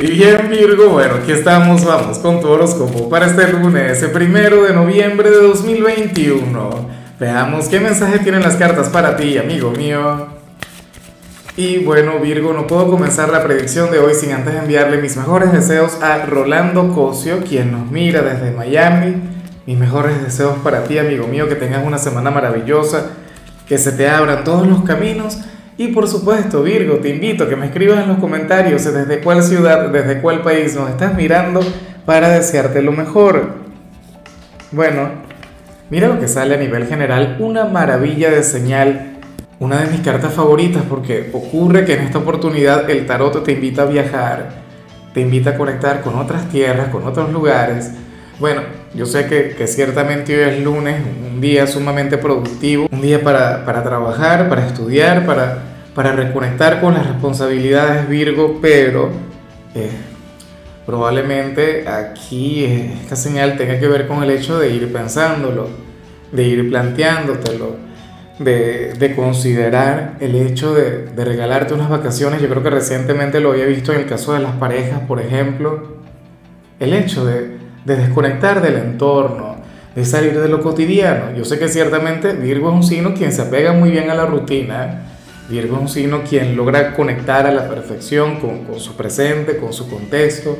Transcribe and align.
Y 0.00 0.12
bien 0.12 0.48
Virgo, 0.48 0.90
bueno, 0.90 1.14
aquí 1.14 1.32
estamos, 1.32 1.84
vamos 1.84 2.18
con 2.18 2.40
tu 2.40 2.48
horóscopo 2.48 3.08
para 3.08 3.26
este 3.26 3.52
lunes, 3.52 4.00
el 4.00 4.12
primero 4.12 4.62
de 4.62 4.72
noviembre 4.72 5.28
de 5.28 5.38
2021. 5.38 6.70
Veamos 7.18 7.66
qué 7.66 7.80
mensaje 7.80 8.20
tienen 8.20 8.42
las 8.42 8.54
cartas 8.54 8.90
para 8.90 9.16
ti, 9.16 9.38
amigo 9.38 9.72
mío. 9.72 10.28
Y 11.56 11.78
bueno, 11.78 12.20
Virgo, 12.20 12.52
no 12.52 12.68
puedo 12.68 12.88
comenzar 12.88 13.30
la 13.30 13.42
predicción 13.42 13.90
de 13.90 13.98
hoy 13.98 14.14
sin 14.14 14.30
antes 14.30 14.54
enviarle 14.54 15.02
mis 15.02 15.16
mejores 15.16 15.50
deseos 15.50 16.00
a 16.00 16.24
Rolando 16.26 16.94
Cosio, 16.94 17.42
quien 17.42 17.72
nos 17.72 17.90
mira 17.90 18.22
desde 18.22 18.52
Miami. 18.52 19.16
Mis 19.66 19.76
mejores 19.76 20.22
deseos 20.22 20.58
para 20.62 20.84
ti, 20.84 20.98
amigo 20.98 21.26
mío, 21.26 21.48
que 21.48 21.56
tengas 21.56 21.84
una 21.84 21.98
semana 21.98 22.30
maravillosa, 22.30 23.06
que 23.66 23.78
se 23.78 23.90
te 23.90 24.08
abran 24.08 24.44
todos 24.44 24.64
los 24.64 24.84
caminos 24.84 25.38
y 25.78 25.88
por 25.88 26.08
supuesto, 26.08 26.64
Virgo, 26.64 26.96
te 26.96 27.08
invito 27.08 27.44
a 27.44 27.48
que 27.48 27.54
me 27.54 27.66
escribas 27.66 28.02
en 28.02 28.08
los 28.08 28.18
comentarios 28.18 28.84
desde 28.84 29.20
cuál 29.20 29.44
ciudad, 29.44 29.88
desde 29.90 30.20
cuál 30.20 30.42
país 30.42 30.74
nos 30.74 30.90
estás 30.90 31.14
mirando 31.14 31.60
para 32.04 32.30
desearte 32.30 32.82
lo 32.82 32.90
mejor. 32.90 33.54
Bueno, 34.72 35.08
mira 35.88 36.08
lo 36.08 36.18
que 36.18 36.26
sale 36.26 36.56
a 36.56 36.58
nivel 36.58 36.88
general, 36.88 37.36
una 37.38 37.64
maravilla 37.64 38.28
de 38.28 38.42
señal, 38.42 39.18
una 39.60 39.80
de 39.80 39.90
mis 39.92 40.00
cartas 40.00 40.34
favoritas 40.34 40.82
porque 40.88 41.30
ocurre 41.32 41.84
que 41.84 41.94
en 41.94 42.00
esta 42.00 42.18
oportunidad 42.18 42.90
el 42.90 43.06
tarot 43.06 43.44
te 43.44 43.52
invita 43.52 43.82
a 43.82 43.86
viajar, 43.86 44.48
te 45.14 45.20
invita 45.20 45.50
a 45.50 45.56
conectar 45.56 46.02
con 46.02 46.16
otras 46.16 46.48
tierras, 46.48 46.88
con 46.88 47.06
otros 47.06 47.32
lugares. 47.32 47.92
Bueno, 48.38 48.62
yo 48.94 49.06
sé 49.06 49.26
que, 49.26 49.54
que 49.56 49.66
ciertamente 49.66 50.34
hoy 50.34 50.54
es 50.54 50.62
lunes, 50.62 51.00
un 51.32 51.40
día 51.40 51.66
sumamente 51.66 52.18
productivo, 52.18 52.88
un 52.90 53.00
día 53.00 53.22
para, 53.22 53.64
para 53.64 53.82
trabajar, 53.82 54.48
para 54.48 54.66
estudiar, 54.66 55.26
para 55.26 55.68
para 55.98 56.12
reconectar 56.12 56.80
con 56.80 56.94
las 56.94 57.08
responsabilidades 57.08 58.08
Virgo, 58.08 58.60
pero 58.62 59.10
eh, 59.74 59.90
probablemente 60.86 61.88
aquí 61.88 62.64
esta 63.02 63.16
señal 63.16 63.56
tenga 63.56 63.80
que 63.80 63.88
ver 63.88 64.06
con 64.06 64.22
el 64.22 64.30
hecho 64.30 64.60
de 64.60 64.70
ir 64.70 64.92
pensándolo, 64.92 65.68
de 66.30 66.44
ir 66.44 66.68
planteándotelo, 66.68 67.74
de, 68.38 68.92
de 68.92 69.16
considerar 69.16 70.14
el 70.20 70.36
hecho 70.36 70.72
de, 70.72 71.06
de, 71.06 71.24
regalarte 71.24 71.74
unas 71.74 71.88
vacaciones. 71.88 72.40
Yo 72.40 72.48
creo 72.48 72.62
que 72.62 72.70
recientemente 72.70 73.40
lo 73.40 73.50
había 73.50 73.66
visto 73.66 73.92
en 73.92 73.98
el 73.98 74.06
caso 74.06 74.34
de 74.34 74.38
las 74.38 74.52
parejas, 74.52 75.00
por 75.00 75.20
ejemplo, 75.20 75.96
el 76.78 76.94
hecho 76.94 77.24
de, 77.24 77.56
de 77.88 77.96
desconectar 77.96 78.62
del 78.62 78.76
entorno, 78.76 79.56
de 79.96 80.04
salir 80.04 80.38
de 80.40 80.48
lo 80.48 80.62
cotidiano. 80.62 81.36
Yo 81.36 81.44
sé 81.44 81.58
que 81.58 81.68
ciertamente 81.68 82.34
Virgo 82.34 82.68
es 82.68 82.74
un 82.76 82.84
signo 82.84 83.14
quien 83.14 83.32
se 83.32 83.42
apega 83.42 83.72
muy 83.72 83.90
bien 83.90 84.08
a 84.10 84.14
la 84.14 84.26
rutina 84.26 85.08
Virgo 85.48 85.76
es 85.76 85.82
un 85.82 85.88
signo 85.88 86.22
quien 86.28 86.56
logra 86.56 86.92
conectar 86.92 87.46
a 87.46 87.52
la 87.52 87.68
perfección 87.68 88.38
con, 88.38 88.78
su 88.78 88.94
presente, 88.96 89.56
con 89.56 89.72
su 89.72 89.88
contexto, 89.88 90.58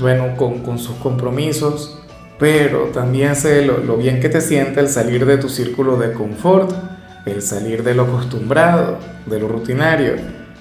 bueno, 0.00 0.36
con, 0.36 0.78
sus 0.78 0.94
compromisos, 0.96 1.98
pero 2.38 2.84
también 2.94 3.34
sé 3.34 3.66
lo, 3.66 3.78
lo, 3.78 3.96
bien 3.96 4.20
que 4.20 4.28
te 4.28 4.40
siente 4.40 4.78
el 4.78 4.88
salir 4.88 5.26
de 5.26 5.38
tu 5.38 5.48
círculo 5.48 5.96
de 5.96 6.12
confort, 6.12 6.72
el 7.26 7.42
salir 7.42 7.82
de 7.82 7.94
lo 7.94 8.04
acostumbrado, 8.04 8.98
de 9.26 9.40
lo 9.40 9.48
rutinario. 9.48 10.14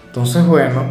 Entonces, 0.08 0.44
bueno, 0.44 0.84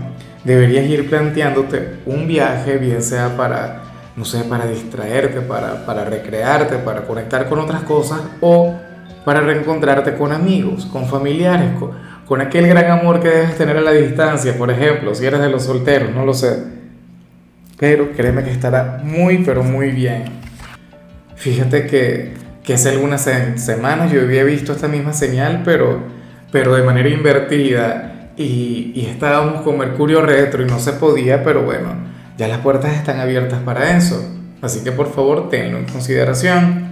deberías 0.45 0.89
ir 0.89 1.11
planteándote 1.11 1.97
un 2.07 2.29
viaje, 2.29 2.79
bien 2.79 3.03
sea 3.03 3.37
para, 3.37 3.83
no 4.17 4.25
sé, 4.25 4.45
para 4.45 4.67
distraerte, 4.67 5.41
para, 5.41 5.87
para 5.87 6.05
recrearte, 6.05 6.77
para 6.77 7.03
conectar 7.03 7.49
con 7.49 7.59
otras 7.59 7.83
cosas 7.83 8.21
o 8.41 8.75
para 9.25 9.41
reencontrarte 9.41 10.17
con 10.17 10.33
amigos, 10.33 10.87
con 10.87 11.07
familiares, 11.07 11.71
con 11.79 12.11
con 12.31 12.41
aquel 12.41 12.69
gran 12.69 12.89
amor 12.89 13.19
que 13.19 13.29
debes 13.29 13.59
tener 13.59 13.77
a 13.77 13.81
la 13.81 13.91
distancia, 13.91 14.57
por 14.57 14.71
ejemplo, 14.71 15.17
si 15.17 15.27
eres 15.27 15.41
de 15.41 15.51
los 15.51 15.65
solteros, 15.65 16.15
no 16.15 16.25
lo 16.25 16.33
sé. 16.33 16.63
Pero 17.77 18.13
créeme 18.13 18.45
que 18.45 18.53
estará 18.53 19.01
muy, 19.03 19.39
pero 19.39 19.65
muy 19.65 19.91
bien. 19.91 20.27
Fíjate 21.35 21.89
que, 21.89 22.35
que 22.63 22.75
hace 22.75 22.91
algunas 22.91 23.29
semanas 23.57 24.13
yo 24.13 24.21
había 24.21 24.45
visto 24.45 24.71
esta 24.71 24.87
misma 24.87 25.13
señal, 25.13 25.63
pero, 25.65 26.05
pero 26.53 26.73
de 26.77 26.85
manera 26.85 27.09
invertida. 27.09 28.31
Y, 28.37 28.93
y 28.95 29.07
estábamos 29.11 29.63
con 29.63 29.77
Mercurio 29.79 30.23
retro 30.23 30.63
y 30.63 30.67
no 30.67 30.79
se 30.79 30.93
podía, 30.93 31.43
pero 31.43 31.65
bueno, 31.65 31.97
ya 32.41 32.49
las 32.49 32.61
puertas 32.61 32.97
están 32.97 33.21
abiertas 33.21 33.61
para 33.67 33.99
eso. 33.99 34.25
Así 34.63 34.83
que 34.83 34.93
por 34.93 35.13
favor 35.13 35.51
tenlo 35.51 35.77
en 35.77 35.85
consideración. 35.85 36.89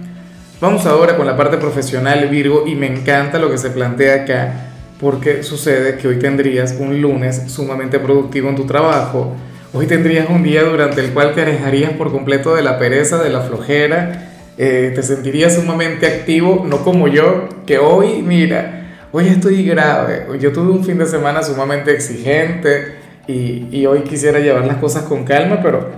Vamos 0.61 0.85
ahora 0.85 1.17
con 1.17 1.25
la 1.25 1.35
parte 1.35 1.57
profesional 1.57 2.27
Virgo 2.27 2.65
y 2.67 2.75
me 2.75 2.85
encanta 2.85 3.39
lo 3.39 3.49
que 3.49 3.57
se 3.57 3.71
plantea 3.71 4.13
acá 4.13 4.53
porque 5.01 5.41
sucede 5.41 5.97
que 5.97 6.07
hoy 6.07 6.19
tendrías 6.19 6.75
un 6.79 7.01
lunes 7.01 7.45
sumamente 7.47 7.97
productivo 7.97 8.49
en 8.49 8.57
tu 8.57 8.67
trabajo, 8.67 9.33
hoy 9.73 9.87
tendrías 9.87 10.29
un 10.29 10.43
día 10.43 10.63
durante 10.63 11.01
el 11.01 11.13
cual 11.13 11.33
te 11.33 11.41
alejarías 11.41 11.93
por 11.93 12.11
completo 12.11 12.53
de 12.53 12.61
la 12.61 12.77
pereza, 12.77 13.17
de 13.17 13.31
la 13.31 13.41
flojera, 13.41 14.29
eh, 14.57 14.91
te 14.93 15.01
sentirías 15.01 15.55
sumamente 15.55 16.05
activo, 16.05 16.63
no 16.67 16.83
como 16.83 17.07
yo, 17.07 17.47
que 17.65 17.79
hoy, 17.79 18.21
mira, 18.21 18.97
hoy 19.13 19.29
estoy 19.29 19.63
grave, 19.63 20.27
yo 20.39 20.51
tuve 20.51 20.69
un 20.69 20.83
fin 20.83 20.99
de 20.99 21.05
semana 21.07 21.41
sumamente 21.41 21.91
exigente 21.91 22.98
y, 23.31 23.67
y 23.71 23.85
hoy 23.85 24.01
quisiera 24.01 24.39
llevar 24.39 24.65
las 24.65 24.77
cosas 24.77 25.03
con 25.03 25.23
calma, 25.23 25.59
pero, 25.61 25.89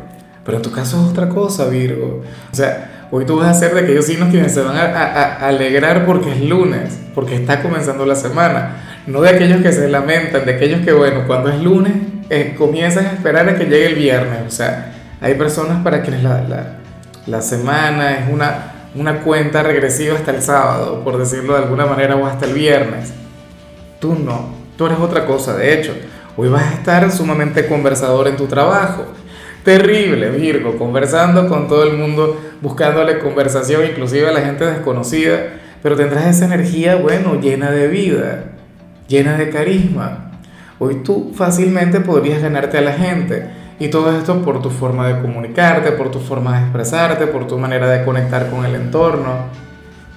pero 0.44 0.58
en 0.58 0.64
tu 0.64 0.72
caso 0.72 1.02
es 1.04 1.12
otra 1.12 1.30
cosa, 1.30 1.68
Virgo. 1.68 2.24
O 2.52 2.56
sea, 2.56 3.08
hoy 3.12 3.26
tú 3.26 3.38
vas 3.38 3.48
a 3.48 3.60
ser 3.60 3.74
de 3.74 3.82
aquellos 3.82 4.06
signos 4.06 4.30
quienes 4.30 4.54
se 4.54 4.62
van 4.62 4.76
a, 4.76 4.84
a, 4.84 5.14
a 5.14 5.48
alegrar 5.48 6.06
porque 6.06 6.32
es 6.32 6.42
lunes, 6.42 7.00
porque 7.16 7.36
está 7.36 7.62
comenzando 7.62 8.06
la 8.06 8.16
semana 8.16 8.88
no 9.08 9.22
de 9.22 9.30
aquellos 9.30 9.62
que 9.62 9.72
se 9.72 9.88
lamentan, 9.90 10.46
de 10.46 10.54
aquellos 10.54 10.82
que, 10.82 10.94
bueno, 10.94 11.24
cuando 11.26 11.50
es 11.50 11.62
lunes, 11.62 11.94
eh, 12.30 12.56
comienzan 12.58 13.06
a 13.06 13.12
esperar 13.14 13.50
a 13.50 13.56
que 13.56 13.66
llegue 13.66 13.88
el 13.88 13.96
viernes. 13.96 14.42
O 14.48 14.52
sea, 14.52 14.94
hay 15.20 15.36
personas 15.36 15.84
para 15.84 16.02
quienes 16.02 16.24
la, 16.24 16.42
la, 16.42 16.74
la 17.26 17.42
semana 17.42 18.20
es 18.20 18.32
una, 18.32 18.90
una 18.96 19.22
cuenta 19.22 19.64
regresiva 19.64 20.16
hasta 20.16 20.32
el 20.32 20.42
sábado, 20.42 21.04
por 21.04 21.18
decirlo 21.18 21.54
de 21.54 21.64
alguna 21.64 21.86
manera, 21.86 22.16
o 22.16 22.26
hasta 22.26 22.46
el 22.46 22.54
viernes. 22.54 23.14
Tú 24.00 24.16
no, 24.16 24.54
tú 24.78 24.86
eres 24.86 25.00
otra 25.00 25.26
cosa. 25.26 25.56
De 25.56 25.74
hecho, 25.74 25.94
hoy 26.38 26.50
vas 26.50 26.64
a 26.64 26.74
estar 26.74 27.12
sumamente 27.12 27.68
conversador 27.68 28.28
en 28.28 28.38
tu 28.38 28.48
trabajo. 28.48 29.06
Terrible, 29.64 30.30
Virgo, 30.32 30.78
conversando 30.78 31.48
con 31.48 31.68
todo 31.68 31.84
el 31.84 31.98
mundo, 31.98 32.40
buscándole 32.62 33.20
conversación, 33.20 33.86
inclusive 33.86 34.28
a 34.28 34.32
la 34.32 34.42
gente 34.42 34.66
desconocida, 34.66 35.38
pero 35.84 35.96
tendrás 35.96 36.26
esa 36.26 36.46
energía, 36.46 36.96
bueno, 36.96 37.40
llena 37.40 37.72
de 37.72 37.88
vida 37.88 38.52
llena 39.12 39.38
de 39.38 39.50
carisma. 39.50 40.32
Hoy 40.80 41.04
tú 41.04 41.34
fácilmente 41.36 42.00
podrías 42.00 42.42
ganarte 42.42 42.78
a 42.78 42.82
la 42.82 42.94
gente. 42.94 43.50
Y 43.78 43.90
todo 43.90 44.18
esto 44.18 44.42
por 44.42 44.62
tu 44.62 44.70
forma 44.70 45.08
de 45.08 45.22
comunicarte, 45.22 45.92
por 45.92 46.10
tu 46.12 46.20
forma 46.20 46.58
de 46.58 46.64
expresarte, 46.64 47.28
por 47.28 47.48
tu 47.48 47.58
manera 47.58 47.90
de 47.90 48.06
conectar 48.06 48.50
con 48.50 48.66
el 48.66 48.76
entorno. 48.76 49.46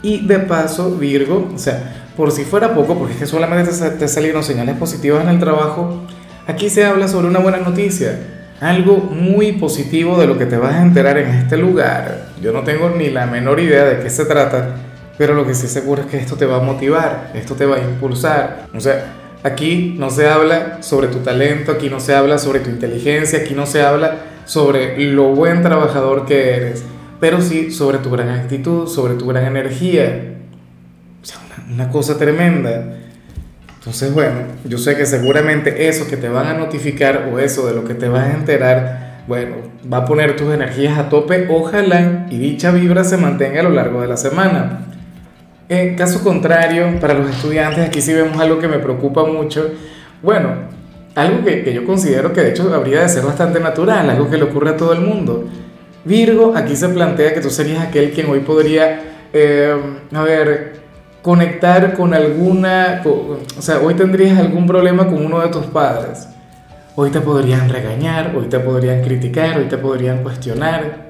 Y 0.02 0.26
de 0.26 0.38
paso, 0.38 0.92
Virgo, 0.92 1.50
o 1.54 1.58
sea, 1.58 2.03
por 2.16 2.30
si 2.30 2.44
fuera 2.44 2.74
poco, 2.74 2.96
porque 2.96 3.14
es 3.14 3.18
que 3.20 3.26
solamente 3.26 3.70
te 3.90 4.08
salieron 4.08 4.42
señales 4.42 4.76
positivas 4.76 5.22
en 5.24 5.30
el 5.30 5.40
trabajo, 5.40 6.02
aquí 6.46 6.70
se 6.70 6.84
habla 6.84 7.08
sobre 7.08 7.28
una 7.28 7.40
buena 7.40 7.58
noticia, 7.58 8.18
algo 8.60 8.96
muy 8.96 9.52
positivo 9.52 10.18
de 10.18 10.26
lo 10.26 10.38
que 10.38 10.46
te 10.46 10.56
vas 10.56 10.74
a 10.74 10.82
enterar 10.82 11.18
en 11.18 11.28
este 11.30 11.56
lugar. 11.56 12.28
Yo 12.40 12.52
no 12.52 12.62
tengo 12.62 12.90
ni 12.90 13.10
la 13.10 13.26
menor 13.26 13.60
idea 13.60 13.84
de 13.84 14.00
qué 14.02 14.10
se 14.10 14.24
trata, 14.24 14.76
pero 15.18 15.34
lo 15.34 15.46
que 15.46 15.54
sí 15.54 15.66
seguro 15.66 16.02
es 16.02 16.08
que 16.08 16.18
esto 16.18 16.36
te 16.36 16.46
va 16.46 16.56
a 16.56 16.60
motivar, 16.60 17.30
esto 17.34 17.54
te 17.54 17.66
va 17.66 17.76
a 17.76 17.80
impulsar. 17.80 18.66
O 18.74 18.80
sea, 18.80 19.12
aquí 19.42 19.94
no 19.98 20.10
se 20.10 20.28
habla 20.28 20.82
sobre 20.82 21.08
tu 21.08 21.18
talento, 21.18 21.72
aquí 21.72 21.90
no 21.90 22.00
se 22.00 22.14
habla 22.14 22.38
sobre 22.38 22.60
tu 22.60 22.70
inteligencia, 22.70 23.40
aquí 23.40 23.54
no 23.54 23.66
se 23.66 23.82
habla 23.82 24.16
sobre 24.44 24.98
lo 24.98 25.28
buen 25.34 25.62
trabajador 25.62 26.26
que 26.26 26.54
eres, 26.54 26.84
pero 27.20 27.40
sí 27.40 27.70
sobre 27.70 27.98
tu 27.98 28.10
gran 28.10 28.28
actitud, 28.28 28.86
sobre 28.88 29.14
tu 29.14 29.26
gran 29.26 29.46
energía. 29.46 30.30
Una, 31.72 31.88
cosa 31.90 32.18
tremenda. 32.18 32.96
Entonces, 33.78 34.12
bueno, 34.12 34.36
yo 34.64 34.78
sé 34.78 34.96
que 34.96 35.06
seguramente 35.06 35.88
eso 35.88 36.06
que 36.08 36.16
te 36.16 36.28
van 36.28 36.46
a 36.46 36.54
notificar 36.54 37.28
o 37.32 37.38
eso 37.38 37.66
de 37.66 37.74
lo 37.74 37.84
que 37.84 37.94
te 37.94 38.08
vas 38.08 38.24
a 38.24 38.32
enterar, 38.32 39.22
bueno, 39.26 39.56
va 39.90 39.98
a 39.98 40.04
poner 40.04 40.36
tus 40.36 40.52
energías 40.52 40.98
a 40.98 41.08
tope. 41.08 41.48
Ojalá 41.50 42.26
y 42.30 42.38
dicha 42.38 42.70
vibra 42.70 43.04
se 43.04 43.16
mantenga 43.16 43.60
a 43.60 43.64
lo 43.64 43.70
largo 43.70 44.00
de 44.00 44.08
la 44.08 44.16
semana. 44.16 44.86
En 45.68 45.96
caso 45.96 46.22
contrario, 46.22 46.98
para 47.00 47.14
los 47.14 47.30
estudiantes, 47.30 47.86
aquí 47.86 48.00
sí 48.00 48.12
vemos 48.12 48.38
algo 48.38 48.58
que 48.58 48.68
me 48.68 48.78
preocupa 48.78 49.24
mucho. 49.24 49.70
Bueno, 50.22 50.54
algo 51.14 51.44
que, 51.44 51.62
que, 51.62 51.72
yo 51.72 51.84
considero 51.84 52.32
que 52.32 52.42
de 52.42 52.50
hecho 52.50 52.72
habría 52.74 53.02
de 53.02 53.08
ser 53.08 53.24
bastante 53.24 53.60
natural, 53.60 54.08
algo 54.10 54.28
que 54.28 54.36
le 54.36 54.44
ocurre 54.44 54.70
a 54.70 54.76
todo 54.76 54.92
el 54.92 55.00
mundo. 55.00 55.48
Virgo, 56.04 56.52
aquí 56.54 56.76
se 56.76 56.88
plantea 56.90 57.32
que 57.32 57.40
tú 57.40 57.48
serías 57.48 57.82
aquel 57.82 58.10
quien 58.10 58.28
hoy 58.28 58.40
podría, 58.40 59.00
eh, 59.32 59.74
a 60.12 60.22
ver, 60.22 60.83
conectar 61.24 61.94
con 61.94 62.12
alguna, 62.12 63.00
con, 63.02 63.38
o 63.58 63.62
sea, 63.62 63.78
hoy 63.78 63.94
tendrías 63.94 64.38
algún 64.38 64.66
problema 64.66 65.06
con 65.06 65.24
uno 65.24 65.40
de 65.40 65.48
tus 65.48 65.64
padres. 65.64 66.28
Hoy 66.96 67.08
te 67.08 67.22
podrían 67.22 67.70
regañar, 67.70 68.36
hoy 68.36 68.44
te 68.44 68.60
podrían 68.60 69.02
criticar, 69.02 69.56
hoy 69.56 69.64
te 69.64 69.78
podrían 69.78 70.22
cuestionar. 70.22 71.06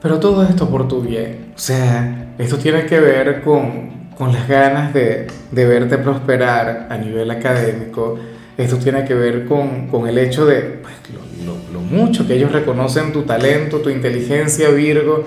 Pero 0.00 0.20
todo 0.20 0.44
esto 0.44 0.70
por 0.70 0.86
tu 0.86 1.00
bien. 1.02 1.52
O 1.56 1.58
sea, 1.58 2.28
esto 2.38 2.56
tiene 2.56 2.86
que 2.86 3.00
ver 3.00 3.42
con, 3.42 4.10
con 4.16 4.32
las 4.32 4.46
ganas 4.46 4.94
de, 4.94 5.26
de, 5.50 5.66
verte 5.66 5.98
prosperar 5.98 6.86
a 6.88 6.96
nivel 6.96 7.28
académico. 7.28 8.20
Esto 8.56 8.76
tiene 8.76 9.04
que 9.04 9.14
ver 9.14 9.46
con, 9.46 9.88
con 9.88 10.06
el 10.06 10.18
hecho 10.18 10.46
de 10.46 10.60
pues, 10.82 10.94
lo, 11.12 11.52
lo, 11.52 11.58
lo, 11.72 11.80
mucho, 11.80 12.28
que 12.28 12.34
ellos 12.34 12.52
reconocen 12.52 13.12
tu 13.12 13.22
talento, 13.22 13.78
tu 13.78 13.90
inteligencia, 13.90 14.68
Virgo. 14.68 15.24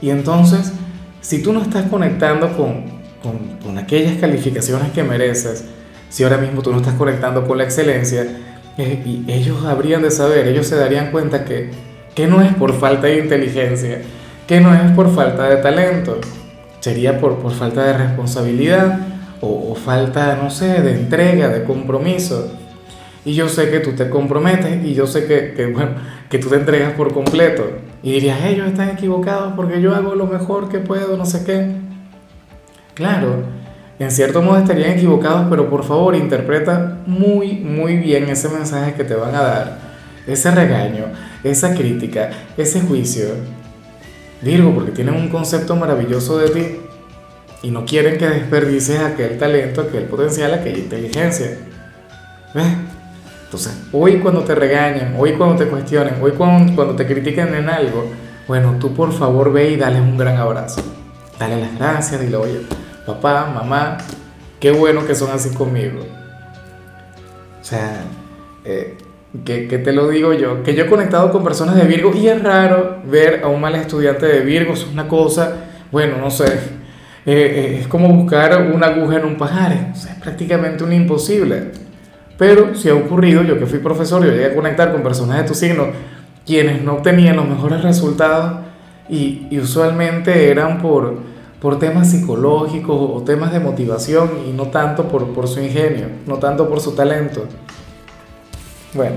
Y 0.00 0.10
entonces, 0.10 0.72
si 1.20 1.42
tú 1.42 1.52
no 1.52 1.60
estás 1.60 1.86
conectando 1.90 2.56
con, 2.56 2.97
con, 3.62 3.78
aquellas 3.78 4.16
calificaciones 4.16 4.92
que 4.92 5.02
mereces, 5.02 5.64
si 6.08 6.24
ahora 6.24 6.38
mismo 6.38 6.62
tú 6.62 6.72
no 6.72 6.78
estás 6.78 6.94
conectando 6.94 7.46
con 7.46 7.58
la 7.58 7.64
excelencia, 7.64 8.26
eh, 8.76 9.02
y 9.04 9.24
ellos 9.30 9.64
habrían 9.64 10.02
de 10.02 10.10
saber, 10.10 10.46
ellos 10.48 10.66
se 10.66 10.76
darían 10.76 11.10
cuenta 11.10 11.44
que, 11.44 11.70
que 12.14 12.26
no 12.26 12.42
es 12.42 12.54
por 12.54 12.78
falta 12.78 13.06
de 13.08 13.18
inteligencia, 13.18 14.02
que 14.46 14.60
no 14.60 14.74
es 14.74 14.90
por 14.92 15.14
falta 15.14 15.48
de 15.48 15.56
talento, 15.56 16.20
sería 16.80 17.18
por, 17.18 17.38
por 17.38 17.52
falta 17.52 17.84
de 17.84 17.98
responsabilidad 17.98 19.00
o, 19.40 19.72
o 19.72 19.74
falta, 19.74 20.38
no 20.40 20.50
sé, 20.50 20.82
de 20.82 20.92
entrega, 20.92 21.48
de 21.48 21.64
compromiso. 21.64 22.52
Y 23.24 23.34
yo 23.34 23.48
sé 23.48 23.70
que 23.70 23.80
tú 23.80 23.92
te 23.92 24.08
comprometes 24.08 24.84
y 24.84 24.94
yo 24.94 25.06
sé 25.06 25.26
que, 25.26 25.52
que, 25.52 25.66
bueno, 25.66 25.90
que 26.30 26.38
tú 26.38 26.48
te 26.48 26.56
entregas 26.56 26.92
por 26.92 27.12
completo. 27.12 27.64
Y 28.02 28.12
dirías, 28.12 28.44
ellos 28.44 28.68
están 28.68 28.90
equivocados 28.90 29.52
porque 29.54 29.80
yo 29.80 29.94
hago 29.94 30.14
lo 30.14 30.26
mejor 30.26 30.68
que 30.68 30.78
puedo, 30.78 31.16
no 31.16 31.26
sé 31.26 31.44
qué. 31.44 31.87
Claro, 32.98 33.44
en 34.00 34.10
cierto 34.10 34.42
modo 34.42 34.58
estarían 34.58 34.90
equivocados, 34.90 35.46
pero 35.48 35.70
por 35.70 35.84
favor 35.84 36.16
interpreta 36.16 36.98
muy, 37.06 37.52
muy 37.52 37.96
bien 37.96 38.28
ese 38.28 38.48
mensaje 38.48 38.94
que 38.94 39.04
te 39.04 39.14
van 39.14 39.36
a 39.36 39.40
dar, 39.40 39.78
ese 40.26 40.50
regaño, 40.50 41.04
esa 41.44 41.74
crítica, 41.74 42.30
ese 42.56 42.80
juicio. 42.80 43.26
Virgo, 44.42 44.74
porque 44.74 44.90
tienen 44.90 45.14
un 45.14 45.28
concepto 45.28 45.76
maravilloso 45.76 46.38
de 46.38 46.48
ti 46.50 46.76
y 47.62 47.70
no 47.70 47.84
quieren 47.84 48.18
que 48.18 48.26
desperdicies 48.26 48.98
aquel 48.98 49.38
talento, 49.38 49.82
aquel 49.82 50.06
potencial, 50.06 50.54
aquella 50.54 50.78
inteligencia. 50.78 51.56
¿Ves? 52.52 52.66
Entonces, 53.44 53.78
hoy 53.92 54.18
cuando 54.18 54.42
te 54.42 54.56
regañen, 54.56 55.14
hoy 55.16 55.34
cuando 55.34 55.54
te 55.54 55.70
cuestionen, 55.70 56.14
hoy 56.20 56.32
cuando, 56.32 56.74
cuando 56.74 56.96
te 56.96 57.06
critiquen 57.06 57.54
en 57.54 57.68
algo, 57.68 58.10
bueno, 58.48 58.74
tú 58.80 58.92
por 58.92 59.12
favor 59.12 59.52
ve 59.52 59.70
y 59.70 59.76
dale 59.76 60.00
un 60.00 60.18
gran 60.18 60.36
abrazo. 60.36 60.82
Dale 61.38 61.60
las 61.60 61.78
gracias, 61.78 62.20
dile, 62.20 62.36
oye, 62.36 62.60
papá, 63.08 63.50
mamá, 63.54 63.96
qué 64.60 64.70
bueno 64.70 65.06
que 65.06 65.14
son 65.14 65.30
así 65.30 65.50
conmigo. 65.50 66.00
O 67.60 67.64
sea, 67.64 68.02
eh, 68.64 68.96
que, 69.44 69.66
que, 69.66 69.78
te 69.78 69.92
lo 69.92 70.08
digo 70.08 70.34
yo, 70.34 70.62
que 70.62 70.74
yo 70.74 70.84
he 70.84 70.86
conectado 70.86 71.32
con 71.32 71.42
personas 71.42 71.76
de 71.76 71.84
Virgo 71.84 72.12
y 72.14 72.28
es 72.28 72.42
raro 72.42 72.98
ver 73.04 73.42
a 73.42 73.48
un 73.48 73.60
mal 73.60 73.74
estudiante 73.74 74.26
de 74.26 74.40
Virgo, 74.40 74.74
es 74.74 74.86
una 74.86 75.08
cosa, 75.08 75.56
bueno, 75.90 76.18
no 76.18 76.30
sé, 76.30 76.46
eh, 76.46 76.52
eh, 77.26 77.78
es 77.80 77.88
como 77.88 78.08
buscar 78.08 78.70
una 78.72 78.88
aguja 78.88 79.16
en 79.16 79.24
un 79.24 79.36
pajar, 79.36 79.72
es 79.72 80.06
prácticamente 80.20 80.84
un 80.84 80.92
imposible. 80.92 81.72
Pero 82.36 82.74
si 82.74 82.88
ha 82.88 82.94
ocurrido, 82.94 83.42
yo 83.42 83.58
que 83.58 83.66
fui 83.66 83.80
profesor, 83.80 84.24
yo 84.24 84.30
llegué 84.30 84.46
a 84.46 84.54
conectar 84.54 84.92
con 84.92 85.02
personas 85.02 85.38
de 85.38 85.44
tu 85.44 85.54
signo, 85.54 85.88
quienes 86.46 86.82
no 86.82 86.94
obtenían 86.94 87.36
los 87.36 87.48
mejores 87.48 87.82
resultados 87.82 88.60
y 89.08 89.58
usualmente 89.58 90.50
eran 90.50 90.80
por, 90.80 91.37
por 91.60 91.78
temas 91.78 92.10
psicológicos 92.10 92.96
o 92.96 93.22
temas 93.22 93.52
de 93.52 93.60
motivación 93.60 94.30
y 94.48 94.52
no 94.52 94.68
tanto 94.68 95.08
por, 95.08 95.32
por 95.32 95.48
su 95.48 95.60
ingenio, 95.60 96.06
no 96.26 96.36
tanto 96.36 96.68
por 96.68 96.80
su 96.80 96.92
talento. 96.92 97.44
Bueno, 98.94 99.16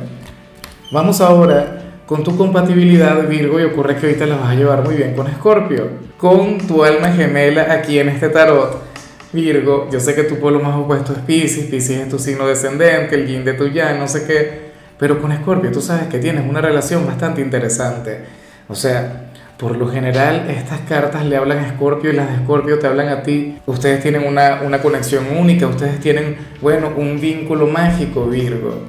vamos 0.91 1.21
ahora 1.21 1.93
con 2.05 2.23
tu 2.23 2.35
compatibilidad 2.35 3.27
Virgo 3.27 3.59
y 3.59 3.63
ocurre 3.63 3.95
que 3.95 4.07
ahorita 4.07 4.25
la 4.25 4.35
vas 4.35 4.49
a 4.49 4.55
llevar 4.55 4.83
muy 4.83 4.95
bien 4.95 5.15
con 5.15 5.27
Escorpio, 5.27 5.87
con 6.17 6.57
tu 6.59 6.83
alma 6.83 7.09
gemela 7.09 7.71
aquí 7.71 7.99
en 7.99 8.09
este 8.09 8.29
tarot 8.29 8.91
Virgo, 9.33 9.87
yo 9.89 9.99
sé 10.01 10.13
que 10.13 10.23
tu 10.23 10.37
pueblo 10.37 10.59
más 10.59 10.75
opuesto 10.75 11.13
es 11.13 11.19
Pisces, 11.19 11.67
Pisces 11.67 12.01
es 12.01 12.09
tu 12.09 12.19
signo 12.19 12.47
descendente, 12.47 13.15
el 13.15 13.27
yin 13.27 13.45
de 13.45 13.53
tu 13.53 13.67
yang, 13.67 13.97
no 13.97 14.07
sé 14.07 14.25
qué, 14.25 14.71
pero 14.99 15.21
con 15.21 15.31
Escorpio 15.31 15.71
tú 15.71 15.81
sabes 15.81 16.07
que 16.07 16.19
tienes 16.19 16.47
una 16.49 16.59
relación 16.59 17.05
bastante 17.05 17.41
interesante. 17.41 18.25
O 18.67 18.75
sea, 18.75 19.30
por 19.61 19.77
lo 19.77 19.87
general 19.87 20.49
estas 20.49 20.81
cartas 20.81 21.23
le 21.23 21.37
hablan 21.37 21.59
a 21.59 21.67
Escorpio 21.67 22.09
y 22.09 22.15
las 22.15 22.27
de 22.27 22.35
Escorpio 22.35 22.79
te 22.79 22.87
hablan 22.87 23.07
a 23.09 23.23
ti. 23.23 23.59
Ustedes 23.67 24.01
tienen 24.01 24.25
una, 24.27 24.61
una 24.63 24.81
conexión 24.81 25.25
única, 25.37 25.67
ustedes 25.67 25.99
tienen, 25.99 26.35
bueno, 26.59 26.91
un 26.97 27.21
vínculo 27.21 27.67
mágico, 27.67 28.25
Virgo. 28.25 28.79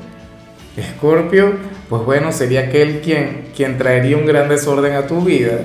Escorpio, 0.77 1.53
pues 1.89 2.03
bueno, 2.05 2.33
sería 2.33 2.63
aquel 2.63 3.03
quien, 3.03 3.51
quien 3.55 3.77
traería 3.77 4.17
un 4.17 4.25
gran 4.25 4.49
desorden 4.49 4.95
a 4.95 5.07
tu 5.07 5.21
vida 5.21 5.61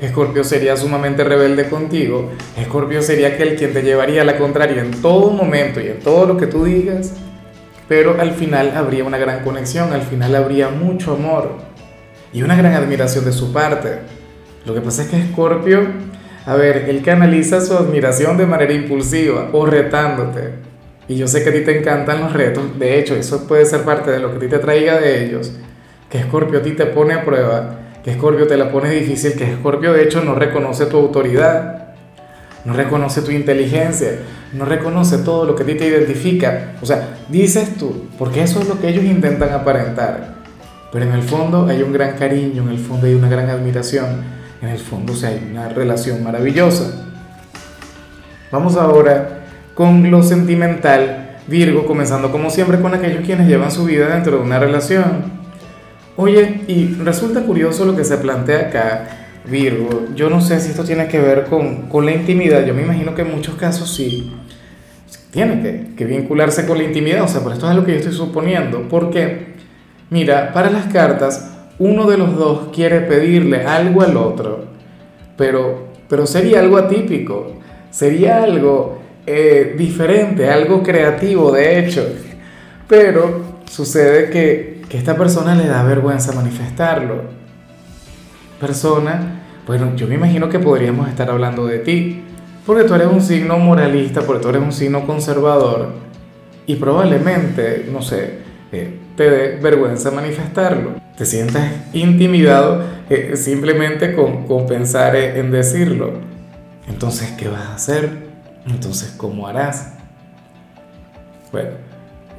Escorpio 0.00 0.44
sería 0.44 0.76
sumamente 0.78 1.24
rebelde 1.24 1.68
contigo. 1.68 2.30
Escorpio 2.56 3.02
sería 3.02 3.28
aquel 3.28 3.56
quien 3.56 3.74
te 3.74 3.82
llevaría 3.82 4.22
a 4.22 4.24
la 4.24 4.38
contraria 4.38 4.80
en 4.80 5.02
todo 5.02 5.30
momento 5.30 5.80
y 5.80 5.88
en 5.88 6.00
todo 6.00 6.26
lo 6.26 6.36
que 6.38 6.46
tú 6.46 6.64
digas. 6.64 7.12
Pero 7.86 8.18
al 8.18 8.32
final 8.32 8.72
habría 8.76 9.04
una 9.04 9.18
gran 9.18 9.44
conexión, 9.44 9.92
al 9.92 10.02
final 10.02 10.34
habría 10.34 10.68
mucho 10.68 11.12
amor 11.12 11.58
y 12.32 12.42
una 12.42 12.56
gran 12.56 12.72
admiración 12.72 13.26
de 13.26 13.32
su 13.32 13.52
parte. 13.52 14.19
Lo 14.64 14.74
que 14.74 14.80
pasa 14.80 15.02
es 15.02 15.08
que 15.08 15.18
Escorpio, 15.18 15.80
a 16.46 16.54
ver, 16.54 16.88
él 16.88 17.02
canaliza 17.02 17.60
su 17.60 17.74
admiración 17.74 18.36
de 18.36 18.46
manera 18.46 18.72
impulsiva 18.72 19.50
o 19.52 19.66
retándote. 19.66 20.54
Y 21.08 21.16
yo 21.16 21.26
sé 21.26 21.42
que 21.42 21.50
a 21.50 21.52
ti 21.52 21.60
te 21.60 21.78
encantan 21.78 22.20
los 22.20 22.32
retos, 22.32 22.78
de 22.78 22.98
hecho, 22.98 23.16
eso 23.16 23.46
puede 23.46 23.66
ser 23.66 23.82
parte 23.82 24.10
de 24.10 24.20
lo 24.20 24.30
que 24.30 24.36
a 24.36 24.40
ti 24.40 24.48
te 24.48 24.58
traiga 24.58 25.00
de 25.00 25.24
ellos, 25.24 25.52
que 26.08 26.18
Escorpio 26.18 26.60
a 26.60 26.62
ti 26.62 26.72
te 26.72 26.86
pone 26.86 27.14
a 27.14 27.24
prueba 27.24 27.80
que 28.02 28.12
Escorpio 28.12 28.46
te 28.46 28.56
la 28.56 28.70
pone 28.70 28.90
difícil, 28.90 29.34
que 29.34 29.44
Escorpio 29.44 29.92
de 29.92 30.04
hecho 30.04 30.22
no 30.22 30.34
reconoce 30.34 30.86
tu 30.86 30.96
autoridad, 30.96 31.94
no 32.64 32.72
reconoce 32.72 33.22
tu 33.22 33.30
inteligencia, 33.30 34.20
no 34.52 34.64
reconoce 34.64 35.18
todo 35.18 35.44
lo 35.44 35.54
que 35.54 35.64
a 35.64 35.66
ti 35.66 35.74
te 35.74 35.86
identifica. 35.86 36.72
O 36.80 36.86
sea, 36.86 37.18
dices 37.28 37.76
tú, 37.76 38.06
porque 38.18 38.42
eso 38.42 38.60
es 38.60 38.68
lo 38.68 38.80
que 38.80 38.88
ellos 38.88 39.04
intentan 39.04 39.52
aparentar. 39.52 40.40
Pero 40.92 41.04
en 41.04 41.12
el 41.12 41.22
fondo 41.22 41.66
hay 41.66 41.82
un 41.82 41.92
gran 41.92 42.16
cariño, 42.16 42.62
en 42.62 42.70
el 42.70 42.78
fondo 42.78 43.06
hay 43.06 43.14
una 43.14 43.28
gran 43.28 43.48
admiración, 43.50 44.39
en 44.62 44.68
el 44.68 44.78
fondo 44.78 45.12
o 45.12 45.16
sea, 45.16 45.30
hay 45.30 45.48
una 45.50 45.68
relación 45.68 46.22
maravillosa. 46.22 47.06
Vamos 48.50 48.76
ahora 48.76 49.44
con 49.74 50.10
lo 50.10 50.22
sentimental, 50.22 51.38
Virgo, 51.46 51.86
comenzando 51.86 52.30
como 52.30 52.50
siempre 52.50 52.80
con 52.80 52.94
aquellos 52.94 53.24
quienes 53.24 53.48
llevan 53.48 53.70
su 53.70 53.84
vida 53.84 54.08
dentro 54.08 54.38
de 54.38 54.42
una 54.42 54.58
relación. 54.58 55.40
Oye, 56.16 56.62
y 56.68 56.94
resulta 56.96 57.42
curioso 57.42 57.84
lo 57.84 57.96
que 57.96 58.04
se 58.04 58.18
plantea 58.18 58.68
acá, 58.68 59.08
Virgo. 59.46 60.08
Yo 60.14 60.28
no 60.28 60.40
sé 60.40 60.60
si 60.60 60.70
esto 60.70 60.84
tiene 60.84 61.08
que 61.08 61.18
ver 61.18 61.44
con, 61.44 61.88
con 61.88 62.04
la 62.04 62.12
intimidad. 62.12 62.66
Yo 62.66 62.74
me 62.74 62.82
imagino 62.82 63.14
que 63.14 63.22
en 63.22 63.34
muchos 63.34 63.54
casos 63.54 63.90
sí. 63.90 64.30
Tiene 65.30 65.62
que, 65.62 65.94
que, 65.96 66.04
vincularse 66.04 66.66
con 66.66 66.76
la 66.76 66.84
intimidad. 66.84 67.22
O 67.22 67.28
sea, 67.28 67.40
por 67.40 67.52
esto 67.52 67.70
es 67.70 67.76
lo 67.76 67.84
que 67.84 67.92
yo 67.92 67.98
estoy 67.98 68.12
suponiendo. 68.12 68.88
Porque, 68.88 69.54
mira, 70.10 70.52
para 70.52 70.70
las 70.70 70.92
cartas, 70.92 71.50
uno 71.80 72.08
de 72.08 72.16
los 72.16 72.36
dos 72.36 72.68
quiere 72.72 73.00
pedirle 73.00 73.66
algo 73.66 74.02
al 74.02 74.16
otro. 74.16 74.64
Pero, 75.36 75.88
pero 76.08 76.26
sería 76.26 76.60
algo 76.60 76.78
atípico. 76.78 77.54
Sería 77.90 78.44
algo 78.44 79.00
eh, 79.26 79.74
diferente, 79.76 80.48
algo 80.48 80.82
creativo, 80.82 81.50
de 81.50 81.80
hecho. 81.80 82.06
Pero 82.86 83.40
sucede 83.64 84.30
que 84.30 84.70
que 84.90 84.98
esta 84.98 85.16
persona 85.16 85.54
le 85.54 85.68
da 85.68 85.84
vergüenza 85.84 86.32
manifestarlo. 86.32 87.22
Persona, 88.58 89.40
bueno, 89.64 89.94
yo 89.94 90.08
me 90.08 90.16
imagino 90.16 90.48
que 90.48 90.58
podríamos 90.58 91.08
estar 91.08 91.30
hablando 91.30 91.64
de 91.64 91.78
ti, 91.78 92.24
porque 92.66 92.82
tú 92.82 92.94
eres 92.94 93.06
un 93.06 93.20
signo 93.20 93.56
moralista, 93.56 94.22
porque 94.22 94.42
tú 94.42 94.48
eres 94.48 94.62
un 94.62 94.72
signo 94.72 95.06
conservador, 95.06 95.92
y 96.66 96.74
probablemente, 96.74 97.88
no 97.90 98.02
sé, 98.02 98.40
eh, 98.72 98.98
te 99.16 99.30
dé 99.30 99.56
vergüenza 99.56 100.10
manifestarlo. 100.10 100.94
Te 101.16 101.24
sientas 101.24 101.70
intimidado 101.92 102.82
eh, 103.10 103.32
simplemente 103.36 104.14
con, 104.14 104.46
con 104.46 104.66
pensar 104.66 105.16
en 105.16 105.50
decirlo. 105.50 106.12
Entonces, 106.88 107.30
¿qué 107.38 107.48
vas 107.48 107.66
a 107.66 107.74
hacer? 107.74 108.30
Entonces, 108.66 109.14
¿cómo 109.16 109.46
harás? 109.46 109.94
Bueno, 111.52 111.70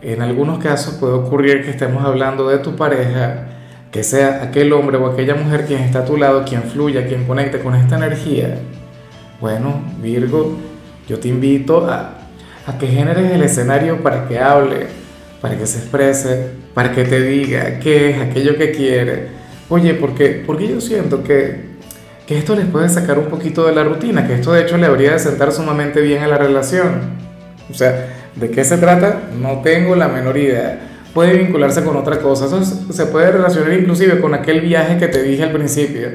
en 0.01 0.21
algunos 0.21 0.59
casos 0.59 0.95
puede 0.95 1.13
ocurrir 1.13 1.63
que 1.63 1.71
estemos 1.71 2.03
hablando 2.03 2.47
de 2.49 2.57
tu 2.59 2.75
pareja, 2.75 3.47
que 3.91 4.03
sea 4.03 4.41
aquel 4.43 4.71
hombre 4.73 4.97
o 4.97 5.07
aquella 5.07 5.35
mujer 5.35 5.65
quien 5.65 5.81
está 5.81 5.99
a 5.99 6.05
tu 6.05 6.17
lado, 6.17 6.43
quien 6.45 6.63
fluya, 6.63 7.05
quien 7.07 7.25
conecte 7.25 7.59
con 7.59 7.75
esta 7.75 7.97
energía. 7.97 8.57
Bueno, 9.39 9.81
Virgo, 10.01 10.57
yo 11.07 11.19
te 11.19 11.27
invito 11.27 11.87
a, 11.87 12.13
a 12.65 12.77
que 12.77 12.87
generes 12.87 13.31
el 13.31 13.43
escenario 13.43 14.01
para 14.01 14.27
que 14.27 14.39
hable, 14.39 14.87
para 15.41 15.57
que 15.57 15.65
se 15.65 15.79
exprese, 15.79 16.47
para 16.73 16.91
que 16.91 17.03
te 17.03 17.21
diga 17.21 17.79
qué 17.79 18.11
es 18.11 18.21
aquello 18.21 18.57
que 18.57 18.71
quiere. 18.71 19.27
Oye, 19.69 19.93
porque, 19.95 20.43
porque 20.45 20.67
yo 20.67 20.79
siento 20.79 21.23
que, 21.23 21.71
que 22.27 22.37
esto 22.37 22.55
les 22.55 22.65
puede 22.65 22.89
sacar 22.89 23.17
un 23.17 23.25
poquito 23.25 23.65
de 23.65 23.73
la 23.73 23.83
rutina, 23.83 24.27
que 24.27 24.35
esto 24.35 24.53
de 24.53 24.61
hecho 24.61 24.77
le 24.77 24.85
habría 24.85 25.13
de 25.13 25.19
sentar 25.19 25.51
sumamente 25.51 26.01
bien 26.01 26.23
a 26.23 26.27
la 26.27 26.37
relación. 26.37 27.21
O 27.69 27.73
sea, 27.73 28.07
¿De 28.35 28.49
qué 28.49 28.63
se 28.63 28.77
trata? 28.77 29.23
No 29.39 29.61
tengo 29.61 29.95
la 29.95 30.07
menor 30.07 30.37
idea. 30.37 30.79
Puede 31.13 31.37
vincularse 31.37 31.83
con 31.83 31.97
otra 31.97 32.19
cosa. 32.19 32.45
Eso 32.45 32.63
se 32.63 33.05
puede 33.07 33.31
relacionar 33.31 33.73
inclusive 33.73 34.21
con 34.21 34.33
aquel 34.33 34.61
viaje 34.61 34.97
que 34.97 35.07
te 35.07 35.21
dije 35.21 35.43
al 35.43 35.51
principio. 35.51 36.09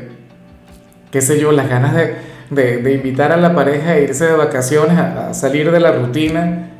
Qué 1.11 1.21
sé 1.21 1.39
yo, 1.39 1.53
las 1.53 1.69
ganas 1.69 1.95
de, 1.95 2.79
de, 2.79 2.93
invitar 2.93 3.33
a 3.33 3.37
la 3.37 3.55
pareja 3.55 3.93
a 3.93 3.99
irse 3.99 4.25
de 4.25 4.33
vacaciones, 4.33 4.99
a, 4.99 5.35
salir 5.35 5.71
de 5.71 5.81
la 5.81 5.93
rutina. 5.93 6.71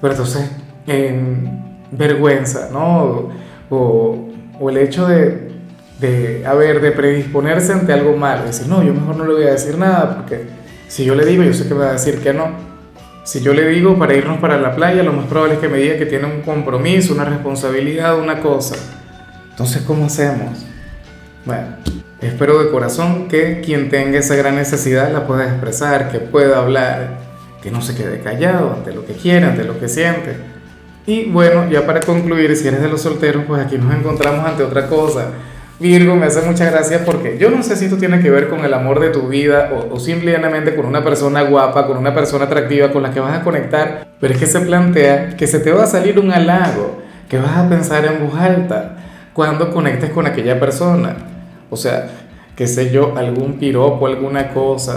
Pero 0.00 0.12
entonces, 0.12 0.48
vergüenza, 1.96 2.68
¿no? 2.72 3.30
O, 3.70 4.28
el 4.68 4.76
hecho 4.78 5.06
de, 5.06 5.50
de, 6.00 6.44
a 6.46 6.54
ver, 6.54 6.80
de 6.80 6.92
predisponerse 6.92 7.72
ante 7.72 7.92
algo 7.92 8.16
malo, 8.16 8.44
decir, 8.44 8.66
no, 8.68 8.82
yo 8.82 8.94
mejor 8.94 9.16
no 9.16 9.26
le 9.26 9.34
voy 9.34 9.44
a 9.44 9.50
decir 9.50 9.76
nada, 9.76 10.16
porque 10.16 10.46
si 10.88 11.04
yo 11.04 11.14
le 11.14 11.24
digo, 11.24 11.42
yo 11.42 11.52
sé 11.52 11.68
que 11.68 11.74
va 11.74 11.90
a 11.90 11.92
decir 11.92 12.20
que 12.20 12.32
no. 12.32 12.50
Si 13.24 13.40
yo 13.40 13.52
le 13.52 13.68
digo 13.68 13.98
para 13.98 14.14
irnos 14.14 14.38
para 14.38 14.56
la 14.56 14.74
playa, 14.74 15.02
lo 15.02 15.12
más 15.12 15.26
probable 15.26 15.54
es 15.54 15.60
que 15.60 15.68
me 15.68 15.78
diga 15.78 15.96
que 15.98 16.06
tiene 16.06 16.26
un 16.26 16.42
compromiso, 16.42 17.12
una 17.12 17.24
responsabilidad, 17.24 18.18
una 18.18 18.40
cosa. 18.40 18.76
Entonces, 19.50 19.82
¿cómo 19.82 20.06
hacemos? 20.06 20.64
Bueno, 21.44 21.66
espero 22.20 22.62
de 22.62 22.70
corazón 22.70 23.26
que 23.26 23.60
quien 23.64 23.88
tenga 23.88 24.18
esa 24.18 24.36
gran 24.36 24.54
necesidad 24.54 25.12
la 25.12 25.26
pueda 25.26 25.44
expresar, 25.44 26.10
que 26.10 26.20
pueda 26.20 26.58
hablar, 26.58 27.18
que 27.62 27.70
no 27.70 27.82
se 27.82 27.96
quede 27.96 28.20
callado 28.20 28.74
ante 28.74 28.94
lo 28.94 29.04
que 29.04 29.14
quiera, 29.14 29.48
ante 29.48 29.64
lo 29.64 29.80
que 29.80 29.88
siente. 29.88 30.36
Y 31.06 31.30
bueno, 31.30 31.70
ya 31.70 31.86
para 31.86 32.00
concluir, 32.00 32.54
si 32.56 32.66
eres 32.66 32.82
de 32.82 32.88
los 32.88 33.02
solteros, 33.02 33.44
pues 33.46 33.64
aquí 33.64 33.78
nos 33.78 33.94
encontramos 33.94 34.44
ante 34.44 34.62
otra 34.62 34.88
cosa 34.88 35.30
Virgo, 35.78 36.16
me 36.16 36.24
hace 36.24 36.40
mucha 36.40 36.64
gracia 36.64 37.04
porque 37.04 37.36
yo 37.38 37.50
no 37.50 37.62
sé 37.62 37.76
si 37.76 37.84
esto 37.84 37.98
tiene 37.98 38.20
que 38.20 38.30
ver 38.30 38.48
con 38.48 38.64
el 38.64 38.72
amor 38.72 38.98
de 38.98 39.10
tu 39.10 39.28
vida 39.28 39.70
o, 39.90 40.00
simplemente 40.00 40.74
con 40.74 40.86
una 40.86 41.04
persona 41.04 41.42
guapa, 41.42 41.86
con 41.86 41.98
una 41.98 42.14
persona 42.14 42.46
atractiva 42.46 42.90
con 42.92 43.02
la 43.02 43.10
que 43.10 43.20
vas 43.20 43.38
a 43.38 43.44
conectar, 43.44 44.06
pero 44.18 44.32
es 44.32 44.40
que 44.40 44.46
se 44.46 44.60
plantea 44.60 45.36
que 45.36 45.46
se 45.46 45.60
te 45.60 45.72
va 45.72 45.84
a 45.84 45.86
salir 45.86 46.18
un 46.18 46.32
halago, 46.32 47.02
que 47.28 47.36
vas 47.36 47.58
a 47.58 47.68
pensar 47.68 48.06
en 48.06 48.26
voz 48.26 48.40
alta 48.40 48.96
cuando 49.34 49.70
conectes 49.70 50.08
con 50.10 50.26
aquella 50.26 50.58
persona. 50.58 51.14
O 51.68 51.76
sea, 51.76 52.08
qué 52.56 52.66
sé 52.66 52.90
yo, 52.90 53.14
algún 53.14 53.58
piropo, 53.58 54.06
alguna 54.06 54.54
cosa, 54.54 54.96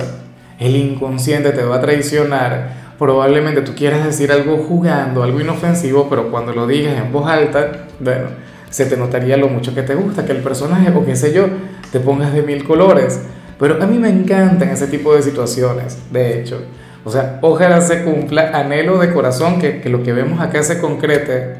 el 0.59 0.77
inconsciente 0.77 1.51
te 1.51 1.63
va 1.63 1.75
a 1.75 1.81
traicionar. 1.81 2.88
Probablemente 2.99 3.61
tú 3.61 3.73
quieras 3.73 4.03
decir 4.03 4.29
algo 4.31 4.57
jugando, 4.57 5.23
algo 5.23 5.39
inofensivo, 5.39 6.07
pero 6.09 6.29
cuando 6.29 6.51
lo 6.53 6.67
digas 6.67 6.97
en 6.97 7.13
voz 7.13 7.29
alta, 7.29 7.85
bueno, 8.01 8.27
se 8.69 8.85
te 8.85 8.97
notaría 8.97 9.37
lo 9.37 9.47
mucho 9.47 9.73
que 9.73 9.83
te 9.83 9.95
gusta, 9.95 10.25
que 10.25 10.33
el 10.33 10.43
personaje 10.43 10.91
o 10.93 11.05
qué 11.05 11.15
sé 11.15 11.31
yo, 11.33 11.47
te 11.93 12.01
pongas 12.01 12.33
de 12.33 12.43
mil 12.43 12.65
colores. 12.65 13.21
Pero 13.57 13.81
a 13.81 13.87
mí 13.87 13.97
me 13.97 14.09
encantan 14.09 14.69
ese 14.69 14.87
tipo 14.87 15.15
de 15.15 15.21
situaciones, 15.21 15.97
de 16.11 16.39
hecho. 16.39 16.61
O 17.05 17.09
sea, 17.09 17.39
ojalá 17.41 17.79
se 17.79 18.03
cumpla, 18.03 18.51
anhelo 18.53 18.99
de 18.99 19.13
corazón 19.13 19.59
que, 19.59 19.79
que 19.79 19.89
lo 19.89 20.03
que 20.03 20.11
vemos 20.11 20.41
acá 20.41 20.61
se 20.61 20.79
concrete, 20.79 21.55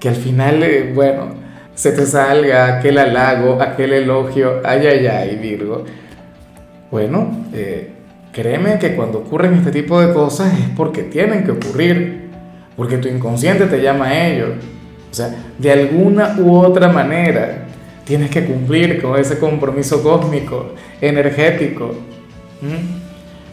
que 0.00 0.08
al 0.08 0.16
final, 0.16 0.62
eh, 0.62 0.92
bueno, 0.94 1.34
se 1.74 1.92
te 1.92 2.06
salga 2.06 2.78
aquel 2.78 2.98
halago, 2.98 3.60
aquel 3.60 3.92
elogio, 3.92 4.62
ay, 4.64 4.86
ay, 4.86 5.06
ay, 5.06 5.36
Virgo. 5.36 5.84
Bueno, 6.90 7.46
eh, 7.52 7.92
créeme 8.32 8.78
que 8.78 8.94
cuando 8.94 9.18
ocurren 9.18 9.54
este 9.54 9.70
tipo 9.70 10.00
de 10.00 10.12
cosas 10.12 10.52
es 10.58 10.68
porque 10.76 11.02
tienen 11.02 11.44
que 11.44 11.52
ocurrir, 11.52 12.28
porque 12.76 12.98
tu 12.98 13.08
inconsciente 13.08 13.66
te 13.66 13.82
llama 13.82 14.06
a 14.06 14.28
ello. 14.28 14.54
O 15.10 15.14
sea, 15.14 15.34
de 15.58 15.72
alguna 15.72 16.36
u 16.38 16.56
otra 16.56 16.88
manera 16.88 17.66
tienes 18.04 18.30
que 18.30 18.44
cumplir 18.44 19.02
con 19.02 19.18
ese 19.18 19.38
compromiso 19.38 20.02
cósmico, 20.02 20.74
energético. 21.00 21.94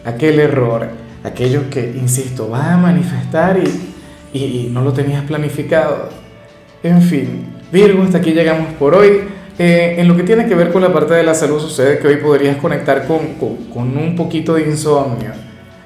Aquel 0.04 0.40
error, 0.40 0.88
aquello 1.24 1.68
que, 1.68 1.92
insisto, 1.96 2.48
va 2.48 2.72
a 2.74 2.76
manifestar 2.76 3.58
y, 3.58 4.38
y, 4.38 4.70
no 4.72 4.82
lo 4.82 4.92
tenías 4.92 5.24
planificado. 5.24 6.08
En 6.82 7.02
fin, 7.02 7.46
Virgo, 7.72 8.02
hasta 8.02 8.18
aquí 8.18 8.32
llegamos 8.32 8.72
por 8.74 8.94
hoy. 8.94 9.22
Eh, 9.58 9.96
en 9.98 10.08
lo 10.08 10.16
que 10.16 10.22
tiene 10.22 10.46
que 10.46 10.54
ver 10.54 10.70
con 10.70 10.82
la 10.82 10.92
parte 10.92 11.14
de 11.14 11.22
la 11.22 11.34
salud, 11.34 11.60
sucede 11.60 11.98
que 11.98 12.08
hoy 12.08 12.16
podrías 12.16 12.56
conectar 12.56 13.06
con, 13.06 13.34
con, 13.34 13.56
con 13.72 13.96
un 13.96 14.14
poquito 14.14 14.54
de 14.54 14.62
insomnio. 14.62 15.30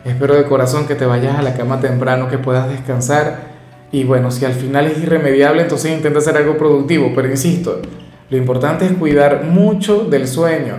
Espero 0.05 0.35
de 0.35 0.45
corazón 0.45 0.87
que 0.87 0.95
te 0.95 1.07
vayas 1.07 1.39
a 1.39 1.43
la 1.43 1.55
cama 1.55 1.81
temprano, 1.81 2.29
que 2.29 2.39
puedas 2.39 2.69
descansar 2.69 3.51
y 3.93 4.05
bueno, 4.05 4.31
si 4.31 4.45
al 4.45 4.53
final 4.53 4.87
es 4.87 4.99
irremediable, 4.99 5.63
entonces 5.63 5.93
intenta 5.93 6.21
hacer 6.21 6.37
algo 6.37 6.57
productivo. 6.57 7.13
Pero 7.15 7.29
insisto, 7.29 7.81
lo 8.29 8.37
importante 8.37 8.87
es 8.87 8.93
cuidar 8.93 9.45
mucho 9.45 10.05
del 10.05 10.29
sueño. 10.29 10.77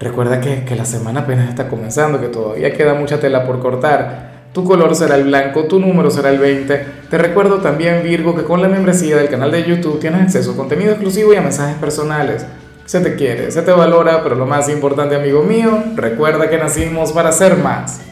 Recuerda 0.00 0.40
que, 0.40 0.64
que 0.64 0.74
la 0.74 0.84
semana 0.84 1.20
apenas 1.20 1.48
está 1.48 1.68
comenzando, 1.68 2.20
que 2.20 2.26
todavía 2.26 2.72
queda 2.72 2.94
mucha 2.94 3.20
tela 3.20 3.44
por 3.44 3.60
cortar. 3.60 4.31
Tu 4.52 4.64
color 4.64 4.94
será 4.94 5.16
el 5.16 5.24
blanco, 5.24 5.64
tu 5.64 5.80
número 5.80 6.10
será 6.10 6.28
el 6.28 6.38
20. 6.38 6.86
Te 7.08 7.18
recuerdo 7.18 7.58
también, 7.58 8.02
Virgo, 8.02 8.36
que 8.36 8.42
con 8.42 8.60
la 8.60 8.68
membresía 8.68 9.16
del 9.16 9.30
canal 9.30 9.50
de 9.50 9.64
YouTube 9.64 9.98
tienes 9.98 10.20
acceso 10.20 10.52
a 10.52 10.56
contenido 10.56 10.90
exclusivo 10.90 11.32
y 11.32 11.36
a 11.36 11.40
mensajes 11.40 11.76
personales. 11.76 12.44
Se 12.84 13.00
te 13.00 13.14
quiere, 13.14 13.50
se 13.50 13.62
te 13.62 13.70
valora, 13.70 14.22
pero 14.22 14.34
lo 14.34 14.44
más 14.44 14.68
importante, 14.68 15.16
amigo 15.16 15.42
mío, 15.42 15.82
recuerda 15.94 16.50
que 16.50 16.58
nacimos 16.58 17.12
para 17.12 17.32
ser 17.32 17.56
más. 17.56 18.00